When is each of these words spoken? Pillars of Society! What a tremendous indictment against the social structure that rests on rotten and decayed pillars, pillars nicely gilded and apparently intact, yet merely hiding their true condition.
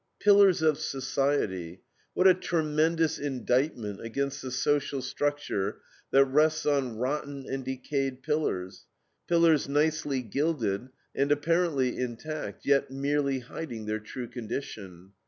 Pillars 0.19 0.63
of 0.63 0.79
Society! 0.79 1.83
What 2.15 2.25
a 2.27 2.33
tremendous 2.33 3.19
indictment 3.19 4.01
against 4.01 4.41
the 4.41 4.49
social 4.49 4.99
structure 4.99 5.79
that 6.09 6.25
rests 6.25 6.65
on 6.65 6.97
rotten 6.97 7.45
and 7.47 7.63
decayed 7.63 8.23
pillars, 8.23 8.87
pillars 9.27 9.69
nicely 9.69 10.23
gilded 10.23 10.89
and 11.13 11.31
apparently 11.31 11.99
intact, 11.99 12.65
yet 12.65 12.89
merely 12.89 13.41
hiding 13.41 13.85
their 13.85 13.99
true 13.99 14.25
condition. 14.27 15.11